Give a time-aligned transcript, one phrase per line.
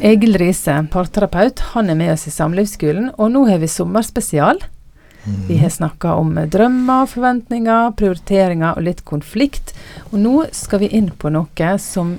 [0.00, 4.62] Egil Riise, parterapeut, han er med oss i Samlivsskolen, og nå har vi sommerspesial.
[5.48, 9.74] Vi har snakka om drømmer, forventninger, prioriteringer og litt konflikt.
[10.10, 12.14] Og nå skal vi inn på noe som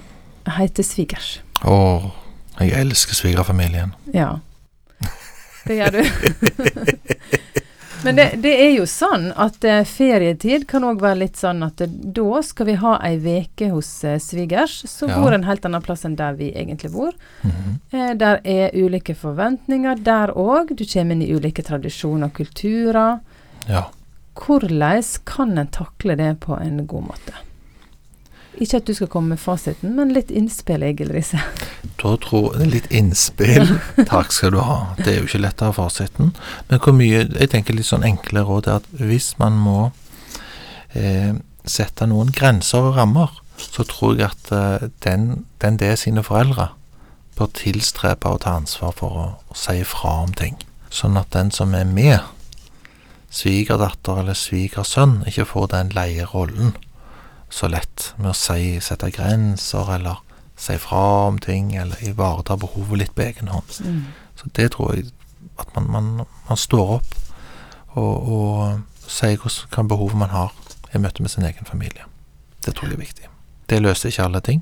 [0.45, 1.39] heter svigers.
[1.65, 2.11] Å,
[2.59, 3.95] jeg elsker svigerfamilien.
[4.13, 4.35] Ja.
[5.65, 6.03] Det gjør du.
[8.03, 11.81] Men det, det er jo sånn at eh, ferietid kan òg være litt sånn at
[11.85, 15.19] eh, da skal vi ha ei veke hos eh, svigers, som Ja.
[15.21, 17.13] bor en helt annen plass enn der vi egentlig bor.
[17.45, 17.75] Mhm.
[17.93, 20.73] Eh, der er ulike forventninger der òg.
[20.75, 23.19] Du kommer inn i ulike tradisjoner og kulturer.
[23.69, 23.85] Ja.
[24.35, 27.37] Hvordan kan en takle det på en god måte?
[28.61, 31.39] Ikke at du skal komme med fasiten, men litt innspill, Egil Riise.
[32.01, 33.75] Da tror jeg Litt innspill.
[34.13, 34.93] Takk skal du ha.
[34.99, 36.33] Det er jo ikke lett å ha fasiten.
[36.69, 39.79] Men hvor mye Jeg tenker litt sånn enkle råd er at hvis man må
[40.97, 41.33] eh,
[41.65, 46.25] sette noen grenser og rammer, så tror jeg at eh, den, den det er sine
[46.25, 46.71] foreldre,
[47.37, 50.57] bør tilstrebe å ta ansvar for å, å si ifra om ting.
[50.91, 52.19] Sånn at den som er med,
[53.31, 56.73] svigerdatter eller svigersønn, ikke får den leie rollen
[57.51, 60.21] så lett med å si, sette grenser eller
[60.61, 63.75] si fra om ting, eller ivareta behovet litt på egen hånd.
[63.81, 64.03] Mm.
[64.37, 65.09] Så det tror jeg
[65.59, 67.15] at man, man, man står opp
[67.97, 70.53] og, og sier hvilke hva behovet man har
[70.93, 72.05] i møte med sin egen familie.
[72.65, 73.31] Det tror jeg er viktig.
[73.69, 74.61] Det løser ikke alle ting,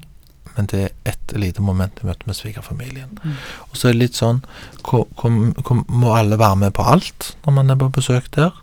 [0.56, 3.18] men det er ett lite moment i møte med svigerfamilien.
[3.24, 3.38] Mm.
[3.70, 4.42] Og så er det litt sånn
[4.86, 8.54] hvor, hvor, hvor, Må alle være med på alt når man er på besøk der?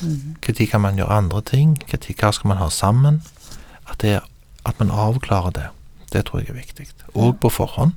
[0.00, 0.36] Mm.
[0.40, 1.76] Når kan man gjøre andre ting?
[1.90, 3.22] Hva Hva skal man ha sammen?
[3.86, 4.20] At, det,
[4.64, 5.68] at man avklarer det.
[6.10, 6.86] Det tror jeg er viktig.
[7.14, 7.92] Og på forhånd.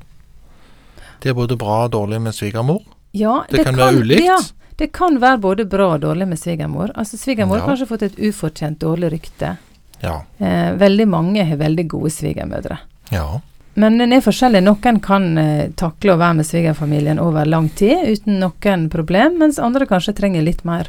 [1.23, 2.81] Det er både bra og dårlig med svigermor.
[3.13, 4.25] Ja, Det kan være ulikt.
[4.25, 4.37] Ja,
[4.77, 6.91] det kan være både bra og dårlig med svigermor.
[6.95, 7.61] Altså Svigermor Ja.
[7.65, 9.57] har kanskje fått et ufortjent dårlig rykte.
[10.01, 10.23] Ja.
[10.39, 12.77] Eh, veldig mange har veldig gode svigermødre.
[13.11, 13.39] Ja.
[13.75, 14.61] Men den er forskjellig.
[14.63, 19.57] Noen kan eh, takle å være med svigerfamilien over lang tid uten noen problem, mens
[19.59, 20.87] andre kanskje trenger litt mer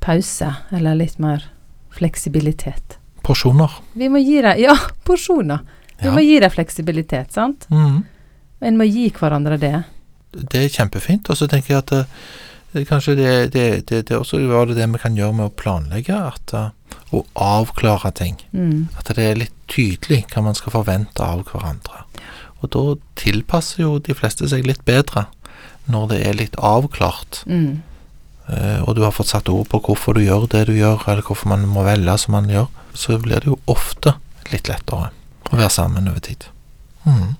[0.00, 1.44] pause, eller litt mer
[1.90, 2.98] fleksibilitet.
[3.22, 3.70] Porsjoner.
[3.94, 4.74] Vi må gi dem Ja,
[5.04, 5.60] porsjoner!
[6.00, 6.12] Vi Ja.
[6.14, 7.66] må gi dem fleksibilitet, sant?
[7.70, 8.04] Mm.
[8.60, 9.84] En må gi hverandre det.
[10.32, 11.28] Det er kjempefint.
[11.30, 14.88] Og så tenker jeg at uh, kanskje det, det, det, det også var det det
[14.92, 16.14] vi kan gjøre med å planlegge.
[16.14, 16.70] At, uh,
[17.14, 18.36] å avklare ting.
[18.52, 18.88] Mm.
[18.98, 22.04] At det er litt tydelig hva man skal forvente av hverandre.
[22.62, 22.84] Og da
[23.18, 25.26] tilpasser jo de fleste seg litt bedre
[25.88, 27.82] når det er litt avklart, Mm.
[28.48, 31.20] Uh, og du har fått satt ord på hvorfor du gjør det du gjør, eller
[31.20, 34.14] hvorfor man må velge som man gjør, så blir det jo ofte
[34.52, 35.10] litt lettere
[35.48, 36.48] å være sammen over tid.
[37.04, 37.36] Mm.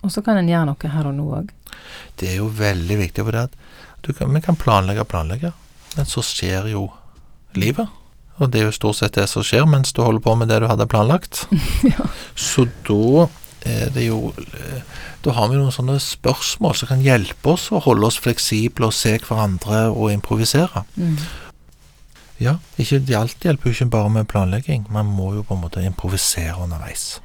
[0.00, 1.50] Og så kan en gjøre noe her og nå òg.
[2.20, 3.56] Det er jo veldig viktig, for det at
[4.06, 5.52] du kan, vi kan planlegge og planlegge,
[5.96, 6.86] men så skjer jo
[7.58, 7.90] livet.
[8.40, 10.62] Og det er jo stort sett det som skjer mens du holder på med det
[10.62, 11.44] du hadde planlagt.
[11.90, 12.08] Ja.
[12.36, 13.28] Så da
[13.68, 14.80] er det jo eh,
[15.20, 18.96] Da har vi noen sånne spørsmål som kan hjelpe oss å holde oss fleksible og
[18.96, 20.84] se hverandre og improvisere.
[20.96, 21.18] Mm.
[22.40, 24.86] Ja, ikke, alt hjelper jo ikke bare med planlegging.
[24.92, 27.20] Man må jo på en måte improvisere underveis.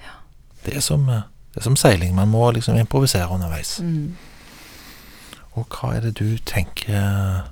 [0.66, 2.16] Det, er som, eh, det er som seiling.
[2.16, 3.78] Man må liksom improvisere underveis.
[3.80, 4.16] Mm.
[5.56, 7.46] Og hva er det du tenker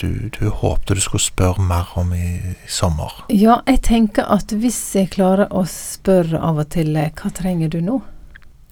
[0.00, 3.20] du, du håpte du skulle spørre mer om i, i sommer?
[3.28, 7.68] Ja, jeg tenker at hvis jeg klarer å spørre av og til eh, hva trenger
[7.68, 8.00] du nå?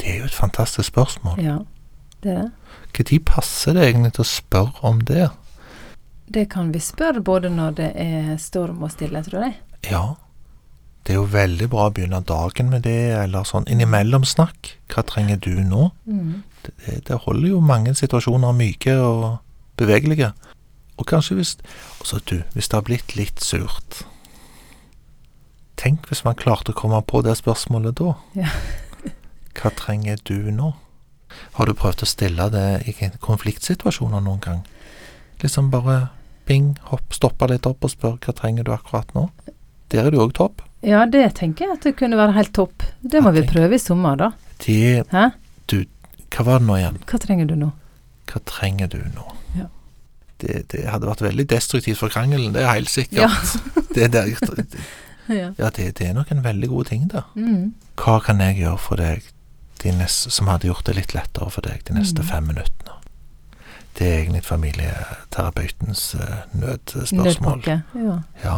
[0.00, 1.36] Det er jo et fantastisk spørsmål.
[1.44, 1.58] Ja,
[2.24, 2.48] det er det.
[2.96, 5.28] Når passer det egentlig til å spørre om det?
[6.30, 9.56] Det kan vi spørre både når det er storm og stille, tror jeg.
[9.90, 10.02] Ja,
[11.06, 14.74] det er jo veldig bra å begynne dagen med det, eller sånn innimellomsnakk.
[14.92, 15.88] Hva trenger du nå?
[16.06, 16.42] Mm.
[16.62, 19.38] Det, det- holder jo mange situasjoner myke og
[19.80, 20.32] bevegelige.
[21.00, 21.56] Og kanskje hvis
[22.00, 24.02] Altså, du, hvis det har blitt litt surt
[25.80, 28.12] Tenk hvis man klarte å komme på det spørsmålet da.
[28.36, 28.50] Ja.
[29.56, 30.74] Hva trenger du nå?
[31.56, 34.60] Har du prøvd å stille det i konfliktsituasjoner noen gang?
[35.40, 36.10] Liksom bare
[36.50, 39.28] bing, hopp, stoppe litt opp og spørre hva trenger du akkurat nå?
[39.94, 40.62] Der er du òg topp.
[40.86, 42.82] Ja, det tenker jeg at det kunne være helt topp.
[43.02, 43.54] Det må jeg vi tenker.
[43.56, 44.30] prøve i sommer, da.
[44.64, 45.28] Det Hæ?
[46.30, 46.98] Hva var det nå igjen?
[47.10, 47.68] Hva trenger du nå?
[48.30, 49.24] Hva trenger du nå?
[49.58, 49.64] Ja.
[50.40, 53.56] Det, det hadde vært veldig destruktivt for krangelen, det er helt sikkert.
[53.96, 54.30] det, der,
[55.30, 55.48] Ja.
[55.58, 57.24] ja, det, det er nok en veldig god ting, da.
[57.38, 57.72] Mm.
[58.00, 59.26] Hva kan jeg gjøre for deg
[59.82, 62.30] de neste, som hadde gjort det litt lettere for deg de neste Mm.
[62.30, 62.96] fem minuttene?
[63.98, 67.24] Det er egentlig familieterapeutens uh, nødspørsmål.
[67.24, 67.82] Nødpakke.
[67.94, 68.18] Ja.
[68.44, 68.56] Ja.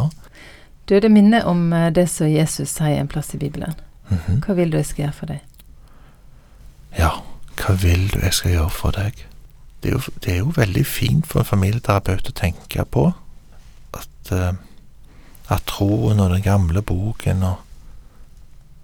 [0.88, 3.74] Du, det minner om eh, det som Jesus sier en plass i Bibelen.
[4.08, 4.42] mhm.
[4.46, 5.40] Hva vil du jeg skal gjøre for deg?
[6.98, 7.10] ja.
[7.56, 9.26] Hva vil du jeg skal gjøre for deg?
[9.82, 13.08] Det er, jo, det er jo veldig fint for en familieterapeut å tenke på
[13.98, 14.54] at, eh,
[15.52, 17.56] at troen og den gamle boken og,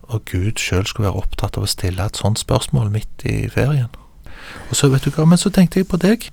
[0.02, 3.90] og Gud sjøl skulle være opptatt av å stille et sånt spørsmål midt i ferien.
[4.70, 6.28] Og så, vet du hva, men så tenkte jeg på deg.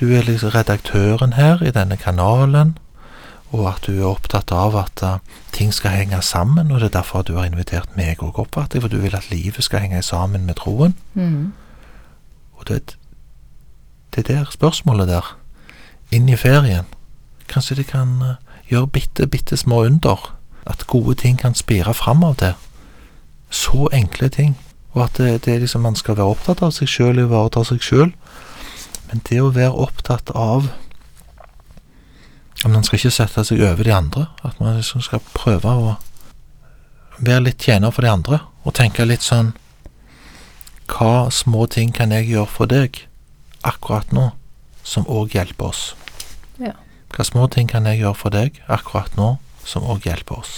[0.00, 2.76] Du er liksom redaktøren her i denne kanalen,
[3.54, 5.18] og at du er opptatt av at uh,
[5.54, 8.82] ting skal henge sammen, og det er derfor du har invitert meg òg, oppfatter jeg,
[8.82, 10.96] for du vil at livet skal henge sammen med troen.
[11.14, 11.52] Mm.
[12.58, 12.96] Og det,
[14.16, 15.36] det der spørsmålet der,
[16.10, 16.90] inn i ferien,
[17.48, 18.34] kanskje det kan uh,
[18.70, 20.34] gjøre bitte, bitte små under.
[20.66, 22.54] At gode ting kan spire fram av det.
[23.50, 24.56] Så enkle ting.
[24.94, 27.82] Og at det, det er liksom man skal være opptatt av seg sjøl, ivareta seg
[27.82, 28.12] sjøl.
[29.10, 30.70] Men det å være opptatt av
[32.64, 34.22] Man skal ikke sette seg over de andre.
[34.40, 35.90] At man liksom skal prøve å
[37.18, 38.38] være litt tjener for de andre.
[38.64, 39.52] Og tenke litt sånn
[40.88, 43.02] Hva små ting kan jeg gjøre for deg
[43.64, 44.30] akkurat nå,
[44.84, 45.84] som òg hjelper oss?
[46.60, 46.72] Ja.
[47.12, 50.54] Hva små ting kan jeg gjøre for deg akkurat nå, som òg hjelper oss?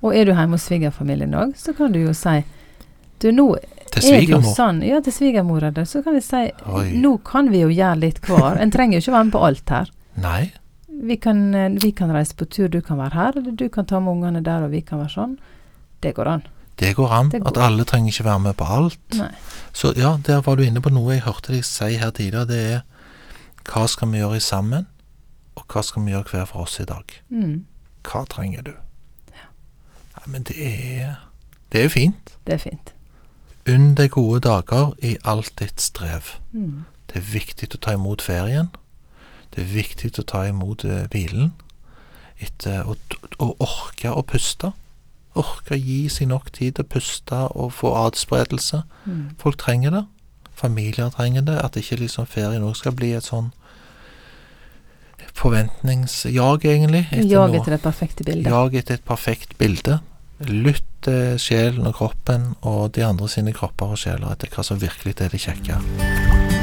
[0.00, 2.40] Og er du hjemme hos svigerfamilien òg, så kan du jo si
[3.20, 3.46] Du, nå
[3.90, 4.54] Til er svigermor.
[4.56, 5.82] sånn Ja, til svigermora di.
[5.86, 6.86] Så kan vi si Oi.
[6.96, 8.56] Nå kan vi jo gjøre litt hver.
[8.62, 9.90] En trenger jo ikke være med på alt her.
[10.20, 10.52] Nei,
[11.02, 13.86] Vi kan, eh, vi kan reise på tur, du kan være her, eller du kan
[13.86, 15.38] ta med ungene der, og vi kan være sånn.
[16.02, 16.42] Det går an.
[16.76, 17.28] det går an.
[17.30, 17.48] Det går.
[17.48, 18.98] At alle trenger ikke være med på alt.
[19.16, 19.30] Nei.
[19.72, 22.46] Så ja, der var du inne på noe jeg hørte deg si her tidligere.
[22.46, 22.82] Det er
[23.64, 24.86] hva skal vi gjøre sammen,
[25.56, 27.04] og hva skal vi gjøre hver for oss i dag?
[27.30, 27.64] Mm.
[28.04, 28.72] Hva trenger du?
[29.32, 31.16] Ja, men det er
[31.72, 32.36] Det er jo fint.
[32.46, 32.92] Det er fint.
[33.68, 36.36] Unn deg gode dager i alt ditt strev.
[36.52, 36.84] Mm.
[37.10, 38.70] Det er viktig å ta imot ferien.
[39.54, 41.52] Det er viktig å ta imot eh, hvilen.
[42.40, 42.96] Etter å,
[43.42, 44.72] å orke å puste.
[45.38, 48.84] Orke å gi seg nok tid til å puste og få adspredelse.
[49.04, 49.24] Mm.
[49.42, 50.04] Folk trenger det.
[50.56, 51.58] Familier trenger det.
[51.60, 53.52] At ikke liksom ferien òg skal bli et sånn
[55.36, 57.04] forventningsjag, egentlig.
[57.30, 58.50] Jag etter det perfekte bildet.
[58.50, 60.00] Jag etter et perfekt bilde.
[60.48, 64.80] Lytt til sjelen og kroppen og de andre sine kropper og sjeler etter hva som
[64.80, 66.59] virkelig er det kjekke.